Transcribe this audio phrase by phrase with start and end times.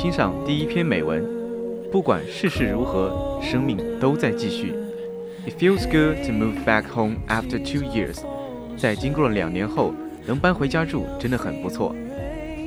[0.00, 1.22] 欣赏第一篇美文。
[1.92, 4.72] 不管世事如何，生命都在继续。
[5.46, 8.22] It feels good to move back home after two years。
[8.78, 9.92] 在经过了两年后，
[10.24, 11.94] 能搬回家住真的很不错。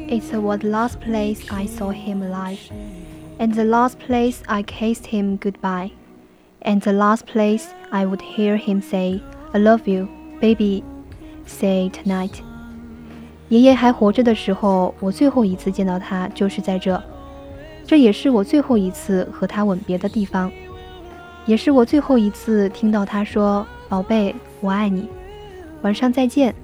[0.07, 2.59] It's the last place I saw him alive,
[3.39, 5.89] and the last place I kissed him goodbye,
[6.61, 9.21] and the last place I would hear him say,
[9.53, 10.07] "I love you,
[10.39, 10.83] baby."
[11.47, 12.43] Say tonight.
[13.49, 17.01] 爷爷还活着的时候，我最后一次见到他就是在这，
[17.86, 20.52] 这也是我最后一次和他吻别的地方，
[21.46, 25.08] 也是我最后一次听到他说：“宝贝，我爱你。”
[25.82, 26.54] 晚上再见。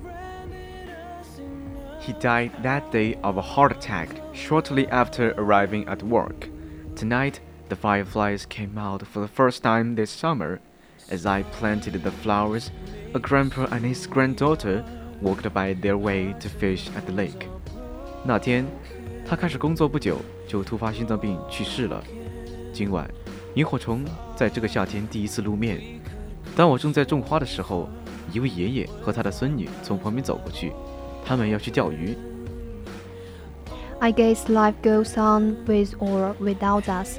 [2.01, 6.49] He died that day of a heart attack shortly after arriving at work.
[6.95, 7.37] Tonight,
[7.69, 10.59] the fireflies came out for the first time this summer.
[11.11, 12.71] As I planted the flowers,
[13.15, 14.85] a grandpa and his granddaughter
[15.23, 17.47] walked by their way to fish at the lake.
[18.27, 18.67] 那天，
[19.29, 22.03] 他开始工作不久就突发心脏病去世了。
[22.73, 23.09] 今晚，
[23.55, 24.05] 萤火虫
[24.37, 25.81] 在这个夏天第一次露面。
[26.57, 27.89] 当我正在种花的时候，
[28.33, 30.73] 一位爷爷和他的孙女从旁边走过去，
[31.25, 32.17] 他们要去钓鱼。
[34.01, 37.19] I guess life goes on with or without us.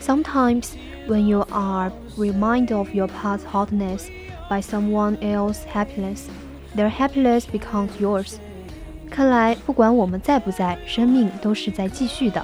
[0.00, 0.70] Sometimes,
[1.06, 4.08] when you are reminded of your past hotness
[4.50, 6.26] by someone else's happiness,
[6.74, 8.38] their happiness becomes yours.
[9.11, 12.43] 看来，不管我们在不在，生命都是在继续的。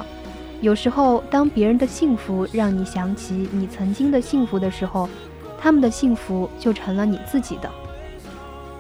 [0.60, 5.08] 有时候，当别人的幸福让你想起你曾经的幸福的时候，
[5.58, 7.72] 他们的幸福就成了你自己的。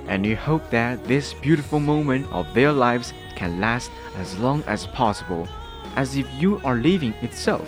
[0.09, 3.88] And you hope that this beautiful moment of their lives can last
[4.22, 5.48] as long as possible,
[5.96, 7.62] as if you are living itself.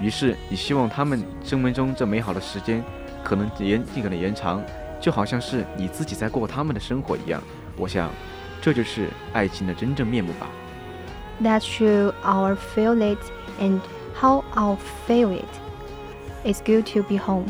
[0.00, 2.84] 于是，你希望他们生命中这美好的时间
[3.24, 4.62] 可能延尽可能延长。
[5.00, 7.42] 就好像是你自己在过他们的生活一样，
[7.76, 8.10] 我想，
[8.60, 10.48] 这就是爱情的真正面目吧。
[11.42, 12.12] That's true.
[12.22, 13.18] Our feel it
[13.58, 13.80] and
[14.14, 14.76] how our
[15.06, 15.48] feel it.
[16.44, 17.46] It's good to be home.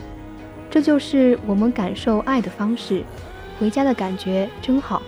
[0.71, 3.05] 这就是我们感受爱的方式。
[3.59, 5.03] 回家的感觉真好。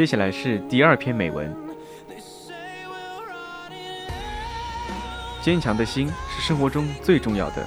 [0.00, 1.54] 接下来是第二篇美文。
[5.42, 7.64] 坚强的心是生活中最重要的。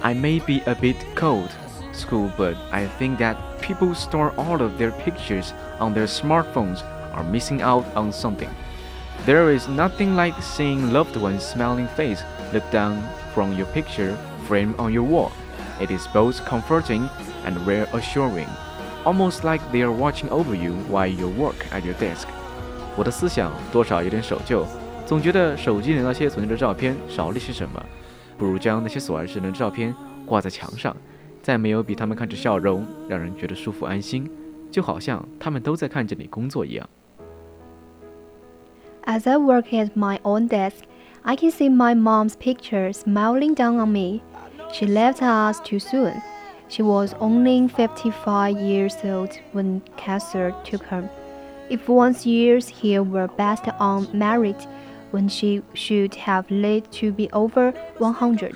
[0.00, 1.50] I may be a bit cold,
[1.92, 6.80] school, but I think that people store all of their pictures on their smartphones
[7.12, 8.48] are missing out on something.
[9.26, 12.22] There is nothing like seeing loved one's smiling face
[12.52, 13.02] look down
[13.34, 14.16] from your picture
[14.46, 15.32] framed on your wall.
[15.80, 17.10] It is both comforting
[17.44, 18.48] and reassuring
[19.04, 22.26] almost like they are watching over you while you work at your desk。
[22.96, 24.66] 我的思想多少有点守旧，
[25.04, 27.82] 总觉得手机里那些存着的照片少了些什么，
[28.38, 29.94] 不如将那些所爱之人的照片
[30.24, 30.96] 挂在墙上，
[31.42, 34.30] 再没有比他们看着笑容让人觉得舒服安心，
[34.70, 36.88] 就好像他们都在看着你工作一样。
[39.04, 40.82] As I work at my own desk,
[41.22, 44.22] I can see my mom's picture smiling down on me.
[44.72, 46.14] She left us too soon.
[46.71, 51.03] She was only 55 years old when cancer took her.
[51.69, 54.55] If one's years here were based on merit,
[55.11, 58.53] when she should have lived to be over 100.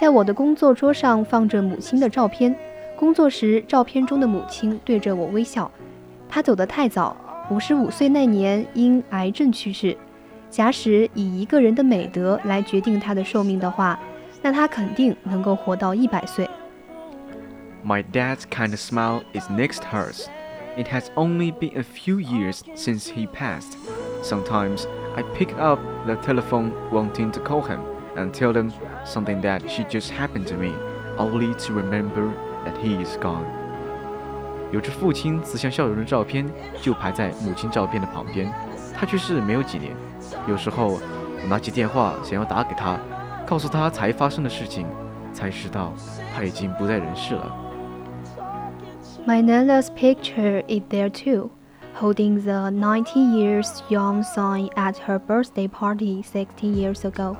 [0.00, 2.56] 在我的工作桌上放着母亲的照片，
[2.96, 5.70] 工作时照片中的母亲对着我微笑。
[6.30, 7.14] 她走得太早，
[7.50, 9.94] 五十五岁那年因癌症去世。
[10.48, 14.00] 假使以一个人的美德来决定她的寿命的话，
[14.40, 16.48] 那她肯定能够活到一百岁。
[17.85, 20.29] My dad's kind of smile is next hers.
[20.77, 23.75] It has only been a few years since he passed,
[24.21, 27.81] Sometimes I pick up the telephone wanting to call him
[28.15, 28.71] and tell him
[29.03, 30.73] something that she just happened to me,
[31.17, 32.31] only to remember
[32.63, 33.45] that he is gone.
[34.71, 36.47] 有着父亲慈祥笑容的照片
[36.81, 38.49] 就排在母亲照片的旁边。
[38.93, 39.93] 他去世没有几年，
[40.47, 42.97] 有时候我拿起电话想要打给他，
[43.45, 44.85] 告诉他才发生的事情，
[45.33, 45.91] 才知道
[46.33, 47.51] 他已经不在人世了。
[49.25, 51.51] My Nana's picture is there too,
[51.93, 57.37] holding the 90 years young son at her birthday party 60 years ago.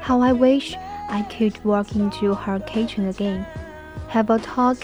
[0.00, 0.76] How I wish
[1.08, 3.44] I could walk into her kitchen again,
[4.08, 4.76] have a talk,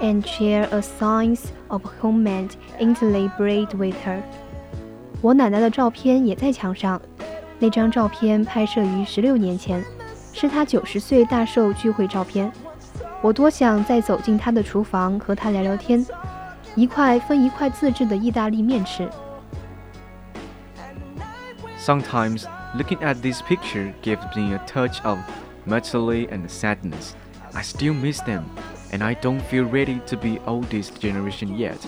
[0.00, 4.22] and share a science of homemade Italy bread with her.
[5.20, 7.00] 我奶奶的照片也在墙上，
[7.58, 9.84] 那张照片拍摄于十六年前，
[10.32, 12.50] 是她九十岁大寿聚会照片。
[13.24, 16.04] 我多想再走进她的厨房和她聊聊天，
[16.74, 19.08] 一块分一块自制的意大利面吃。
[21.78, 22.44] Sometimes
[22.76, 25.18] looking at this picture gives me a touch of
[25.66, 27.14] melancholy and sadness.
[27.52, 28.42] I still miss them,
[28.92, 31.78] and I don't feel ready to be oldest generation yet.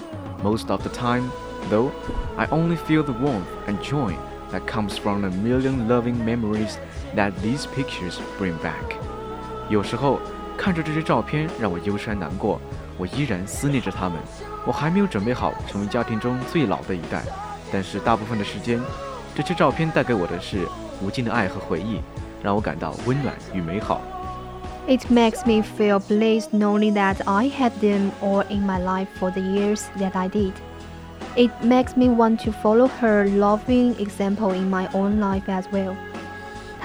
[0.42, 1.30] Most of the time,
[1.70, 1.92] though,
[2.36, 4.16] I only feel the warmth and joy
[4.50, 6.78] that comes from the million loving memories
[7.14, 8.96] that these pictures bring back.
[9.68, 10.18] 有时候
[10.56, 12.60] 看着这些照片让我忧伤难过，
[12.98, 14.18] 我依然思念着他们。
[14.64, 17.22] 我还没有准备好成为家庭中最老的一代，
[17.72, 18.80] 但是大部分的时间，
[19.34, 20.68] 这些照片带给我的是
[21.02, 22.00] 无尽的爱和回忆，
[22.42, 24.00] 让我感到温暖与美好。
[24.86, 29.40] It makes me feel blessed knowing that I had them all in my life for the
[29.40, 30.52] years that I did.
[31.34, 35.96] It makes me want to follow her loving example in my own life as well.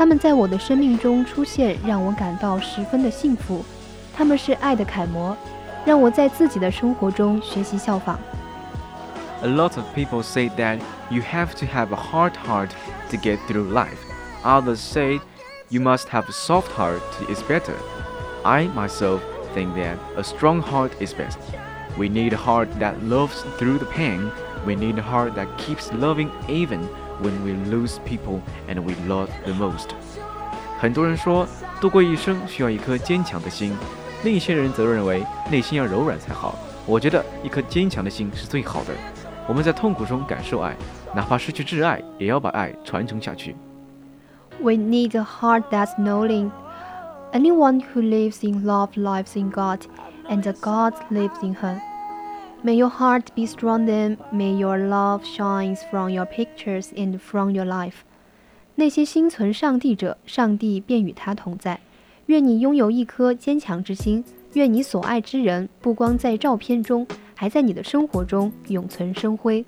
[0.02, 3.64] 他们在我的生命中出现，让我感到十分的幸福。
[4.16, 5.36] 他们是爱的楷模，
[5.86, 8.20] 让我在自己的生活中学习效仿。
[9.42, 10.80] A lot of people say that
[11.10, 12.70] you have to have a hard heart
[13.12, 14.00] to get through life.
[14.44, 15.20] Others say
[15.70, 17.76] you must have a soft heart to is better.
[18.44, 19.22] I myself
[19.54, 21.38] think that a strong heart is best.
[21.98, 24.32] We need a heart that loves through the pain.
[24.66, 26.88] We need a heart that keeps loving even
[27.22, 29.90] when we lose people and we love the most.
[30.80, 31.48] 很多人说，
[31.82, 33.76] 度过一生需要一颗坚强的心，
[34.24, 36.56] 另一些人则认为内心要柔软才好。
[36.86, 38.94] 我觉得一颗坚强的心是最好的。
[39.48, 40.76] 我们在痛苦中感受爱，
[41.16, 43.56] 哪怕失去挚爱，也要把爱传承下去。
[44.62, 46.52] We need a heart that's knowing.
[47.34, 49.82] Anyone who lives in love lives in God,
[50.30, 51.80] and God lives in her.
[52.65, 57.51] May your heart be strong then, may your love shines from your pictures and from
[57.51, 58.03] your life.
[58.77, 61.81] 那些心存上帝者，上帝便与他同在。
[62.27, 67.05] 愿你拥有一颗坚强之心，愿你所爱之人不光在照片中，
[67.35, 69.65] 还在你的生活中永存生辉。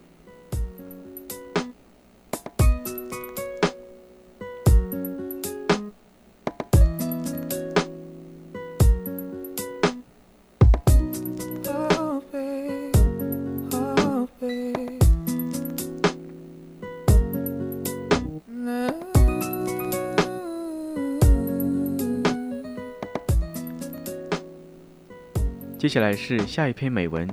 [25.84, 27.28] 接下来是下一篇美文。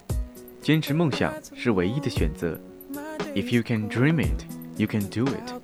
[0.66, 2.58] 坚持梦想是唯一的选择。
[3.36, 4.44] If you can dream it,
[4.76, 5.54] you can do it.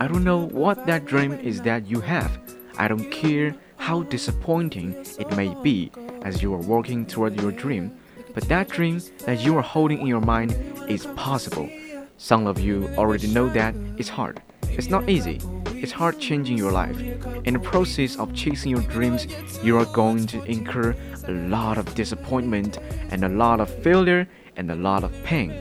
[0.00, 2.30] I don't know what that dream is that you have.
[2.76, 5.92] I don't care how disappointing it may be
[6.24, 7.92] as you are working toward your dream,
[8.34, 10.56] but that dream that you are holding in your mind
[10.88, 11.68] is possible.
[12.16, 14.42] Some of you already know that it's hard.
[14.77, 15.39] It's not easy.
[15.81, 16.97] It's hard changing your life.
[17.45, 19.25] In the process of chasing your dreams,
[19.63, 20.93] you are going to incur
[21.27, 22.77] a lot of disappointment
[23.09, 25.51] and a lot of failure and a lot of pain.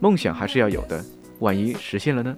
[0.00, 1.04] 梦想还是要有的，
[1.38, 2.36] 万一实现了呢？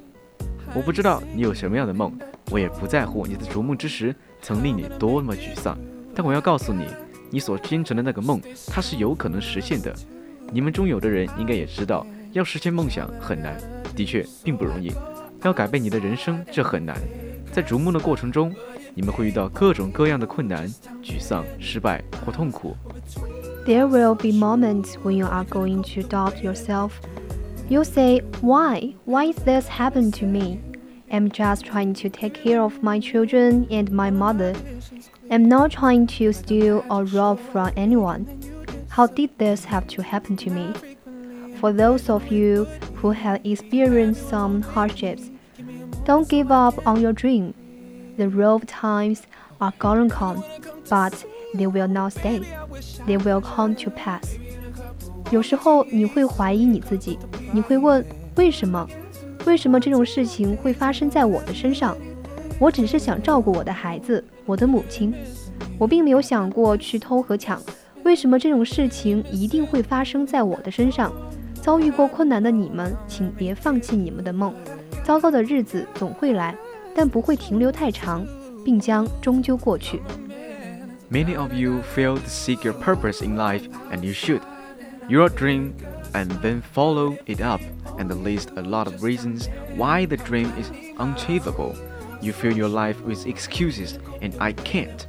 [0.74, 2.12] 我不知道你有什么样的梦，
[2.50, 5.78] 我也不在乎你在逐梦之时曾令你多么沮丧。
[6.14, 6.84] 但我要告诉你，
[7.30, 9.94] 你所坚持的那个梦，它是有可能实现的。
[10.52, 13.56] 你们中有的人应该也知道，要实现梦想很难，
[13.96, 14.92] 的确并不容易。
[15.43, 16.95] 要改变你的人生，这很难。
[17.51, 18.53] 在逐梦的过程中，
[18.93, 20.67] 你们会遇到各种各样的困难、
[21.01, 22.75] 沮丧、失败或痛苦。
[23.65, 26.91] There will be moments when you are going to doubt yourself.
[27.69, 28.95] You'll say, Why?
[29.05, 30.59] Why is this happened to me?
[31.11, 34.55] I'm just trying to take care of my children and my mother.
[35.29, 38.27] I'm not trying to steal or rob from anyone.
[38.89, 40.73] How did this have to happen to me?
[41.59, 45.29] For those of you who have experienced some hardships,
[46.04, 47.52] don't give up on your dream.
[48.16, 49.20] The rough times
[49.58, 50.42] are gonna come,
[50.88, 51.12] but
[51.54, 52.42] they will not stay.
[53.06, 54.36] They will come to pass.
[55.30, 57.18] 有时候你会怀疑你自己，
[57.52, 58.04] 你会问
[58.36, 58.86] 为什么？
[59.46, 61.96] 为什么这种事情会发生在我的身上？
[62.58, 65.12] 我只是想照顾我的孩子，我的母亲。
[65.78, 67.60] 我并没有想过去偷和抢。
[68.04, 71.12] 为什么这种事情一定会发生在我的身上？
[71.60, 74.54] 遭遇过困难的你们，请别放弃你们的梦。
[75.03, 76.55] 糟糕的日子总会来，
[76.95, 78.25] 但不会停留太长，
[78.63, 80.01] 并将终究过去。
[81.11, 84.41] Many of you fail to seek your purpose in life, and you should.
[85.07, 85.73] Your dream,
[86.13, 87.61] and then follow it up,
[87.97, 91.73] and list a lot of reasons why the dream is unachievable.
[92.21, 95.07] You fill your life with excuses, and I can't.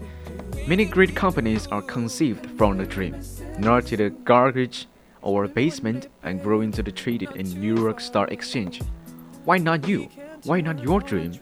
[0.66, 3.16] Many great companies are conceived from the dream,
[3.58, 4.86] not to the garbage
[5.20, 8.80] or basement and grow into the traded in New York Stock Exchange.
[9.44, 10.08] Why not you?
[10.44, 11.32] Why not your dream?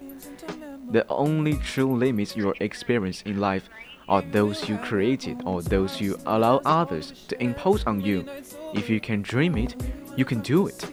[0.90, 3.64] The only true limits your experience in life
[4.06, 8.24] are those you created or those you allow others to impose on you.
[8.72, 9.74] If you can dream it,
[10.16, 10.84] you can do it.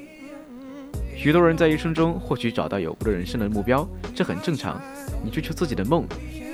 [1.15, 4.81] 许多人在一生中或许找到有不的人生的目标，这很正常。
[5.23, 6.05] 你追求自己的梦，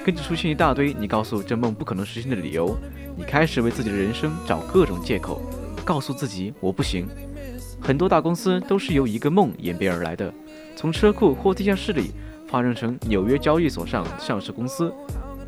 [0.06, 2.78] 跟着出现一大堆你告诉这梦不可能实现的理由，
[3.18, 5.42] 你开始为自己的人生找各种借口，
[5.84, 7.08] 告诉自己我不行。
[7.81, 10.33] 很多大公司都是由一个梦演变而来的，
[10.75, 12.11] 从车库或地下室里
[12.49, 14.93] 发展成纽约交易所上上市公司。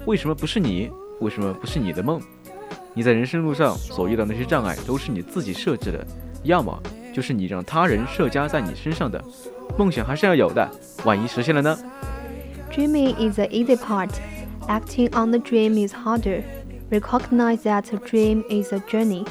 [0.07, 0.91] 为什么不是你？
[1.21, 2.21] 为什么不是你的梦？
[2.95, 6.07] 你在人生路上所遇到那些障碍都是你自己设置的，
[6.45, 6.81] 要么
[7.13, 9.23] 就是你让他人设加在你身上的。
[9.77, 10.69] 梦想还是要有的，
[11.05, 11.79] 万一实现了呢
[12.73, 14.11] ？Dreaming is the easy part.
[14.69, 16.43] Acting on the dream is harder.
[16.91, 19.27] Recognize that a dream is a journey.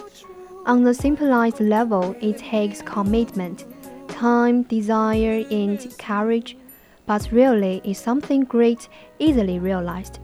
[0.67, 3.63] On the simplified level, it takes commitment,
[4.09, 6.57] time, desire, and courage,
[7.05, 10.19] but really is something great easily realized.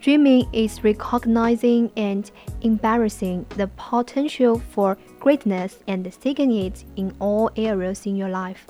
[0.00, 8.06] Dreaming is recognizing and embarrassing the potential for greatness and seeking it in all areas
[8.06, 8.64] in your life.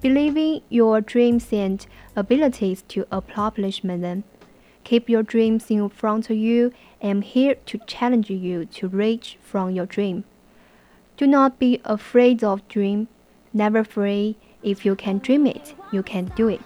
[0.00, 1.84] Believing your dreams and
[2.14, 4.22] abilities to accomplish them
[4.90, 6.72] Keep your dreams in front of you.
[7.00, 10.24] I'm here to challenge you to reach from your dream.
[11.16, 13.06] Do not be afraid of dream.
[13.52, 14.34] Never afraid.
[14.64, 16.58] If you can dream it, you can do it.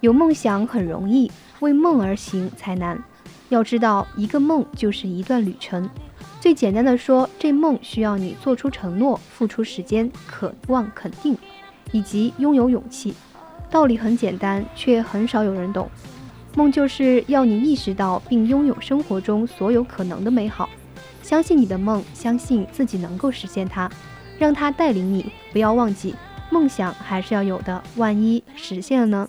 [0.00, 3.00] 有梦想很容易，为梦而行才难。
[3.48, 5.88] 要知道，一个梦就是一段旅程。
[6.40, 11.38] 最简单的说，这梦需要你做出承诺、付出时间、渴望肯定，
[11.92, 13.14] 以及拥有勇气。
[13.70, 15.88] 道理很简单，却很少有人懂。
[16.56, 20.68] 梦就是要你意识到并拥有生活中所有可能的美好，
[21.22, 23.90] 相信你的梦，相信自己能够实现它，
[24.38, 25.30] 让它带领你。
[25.52, 26.14] 不要忘记，
[26.50, 29.28] 梦想还是要有的，万一实现了呢？